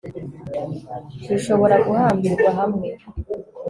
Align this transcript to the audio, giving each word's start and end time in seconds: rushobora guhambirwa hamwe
rushobora 1.29 1.75
guhambirwa 1.85 2.47
hamwe 2.57 2.87